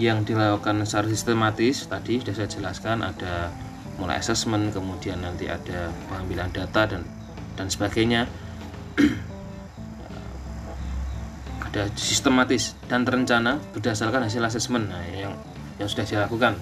yang 0.00 0.24
dilakukan 0.26 0.82
secara 0.82 1.06
sistematis. 1.08 1.86
Tadi 1.86 2.22
sudah 2.22 2.34
saya 2.34 2.48
jelaskan 2.48 3.04
ada 3.04 3.52
mulai 4.00 4.18
assessment 4.18 4.72
kemudian 4.72 5.20
nanti 5.20 5.46
ada 5.46 5.92
pengambilan 6.08 6.50
data 6.50 6.96
dan 6.96 7.02
dan 7.54 7.66
sebagainya. 7.68 8.26
Ada 11.72 11.88
sistematis 11.96 12.76
dan 12.84 13.08
terencana 13.08 13.56
berdasarkan 13.72 14.28
hasil 14.28 14.44
asesmen 14.44 14.92
nah, 14.92 15.00
yang 15.08 15.32
yang 15.80 15.88
sudah 15.88 16.04
dilakukan 16.04 16.60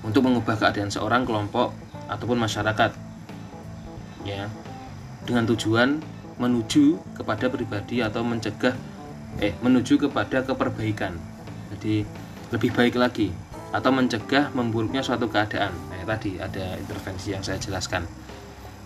untuk 0.00 0.24
mengubah 0.24 0.56
keadaan 0.56 0.88
seorang 0.88 1.28
kelompok 1.28 1.76
ataupun 2.08 2.40
masyarakat 2.40 2.96
ya. 4.24 4.48
Dengan 5.28 5.44
tujuan 5.52 6.00
menuju 6.40 6.98
kepada 7.14 7.52
pribadi 7.52 8.00
atau 8.00 8.24
mencegah 8.24 8.72
eh 9.38 9.52
menuju 9.60 10.08
kepada 10.08 10.42
keperbaikan 10.42 11.14
jadi 11.76 12.02
lebih 12.50 12.72
baik 12.72 12.96
lagi 12.96 13.30
atau 13.70 13.92
mencegah 13.94 14.50
memburuknya 14.56 15.04
suatu 15.04 15.28
keadaan 15.28 15.70
nah 15.92 16.02
tadi 16.16 16.40
ada 16.40 16.74
intervensi 16.80 17.36
yang 17.36 17.44
saya 17.44 17.60
jelaskan 17.60 18.02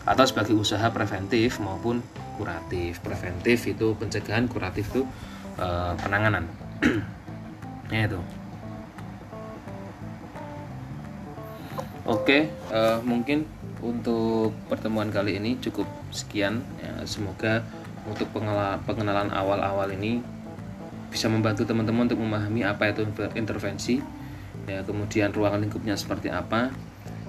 atau 0.05 0.25
sebagai 0.29 0.53
usaha 0.53 0.85
preventif 0.93 1.57
maupun 1.65 2.05
kuratif. 2.37 3.01
Preventif 3.01 3.65
itu 3.65 3.97
pencegahan, 3.97 4.45
kuratif 4.47 4.93
itu 4.93 5.03
e, 5.57 5.67
penanganan. 5.97 6.45
ya 7.95 8.05
itu. 8.05 8.21
Oke, 12.05 12.53
e, 12.53 12.81
mungkin 13.01 13.49
untuk 13.81 14.53
pertemuan 14.69 15.09
kali 15.09 15.41
ini 15.41 15.57
cukup 15.57 15.89
sekian. 16.15 16.63
Ya, 16.79 17.03
semoga 17.05 17.67
untuk 18.07 18.31
pengenalan 18.87 19.35
awal-awal 19.35 19.91
ini 19.93 20.23
bisa 21.11 21.27
membantu 21.31 21.67
teman-teman 21.67 22.11
untuk 22.11 22.23
memahami 22.23 22.67
apa 22.67 22.91
itu 22.91 23.07
intervensi, 23.39 24.03
ya 24.67 24.83
kemudian 24.83 25.31
ruangan 25.31 25.63
lingkupnya 25.63 25.95
seperti 25.95 26.27
apa, 26.27 26.75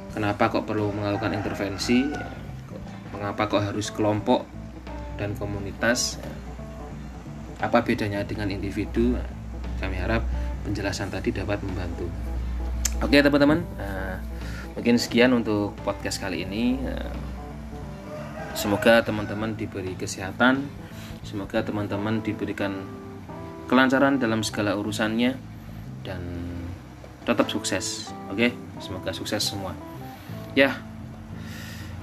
kenapa 0.10 0.50
kok 0.50 0.66
perlu 0.66 0.90
melakukan 0.90 1.38
intervensi, 1.38 2.02
ya, 2.02 2.26
mengapa 3.14 3.46
kok 3.46 3.62
harus 3.62 3.94
kelompok 3.94 4.50
dan 5.22 5.38
komunitas? 5.38 6.18
Apa 7.62 7.86
bedanya 7.86 8.26
dengan 8.26 8.50
individu? 8.50 9.16
Kami 9.78 9.96
harap 10.02 10.26
penjelasan 10.66 11.14
tadi 11.14 11.30
dapat 11.30 11.62
membantu. 11.62 12.10
Oke 13.06 13.22
teman-teman 13.22 13.62
uh, 13.78 14.18
mungkin 14.74 14.98
sekian 14.98 15.30
untuk 15.32 15.78
podcast 15.86 16.20
kali 16.20 16.42
ini. 16.42 16.82
Uh, 16.84 17.25
semoga 18.56 19.04
teman-teman 19.04 19.54
diberi 19.54 19.94
kesehatan 19.94 20.66
semoga 21.22 21.62
teman-teman 21.62 22.24
diberikan 22.24 22.88
kelancaran 23.70 24.18
dalam 24.18 24.42
segala 24.42 24.74
urusannya 24.80 25.36
dan 26.02 26.22
tetap 27.28 27.52
sukses 27.52 28.10
oke 28.32 28.50
semoga 28.82 29.12
sukses 29.14 29.44
semua 29.44 29.76
ya 30.56 30.80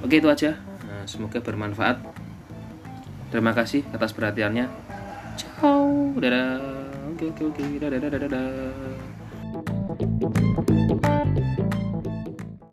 oke 0.05 0.15
itu 0.15 0.29
aja 0.29 0.73
semoga 1.07 1.43
bermanfaat. 1.43 1.99
Terima 3.33 3.57
kasih 3.57 3.87
atas 3.91 4.12
perhatiannya. 4.12 4.69
Ciao. 5.41 6.12
Dadah. 6.21 6.61
Oke 7.17 7.33
oke 7.33 7.43
oke. 7.49 7.65
Dadah 7.81 7.99
dadah 7.99 8.21
dadah. 8.29 8.82